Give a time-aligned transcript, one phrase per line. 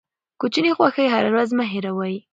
[0.41, 2.15] کوچني خوښۍ هره ورځ مه هېروئ.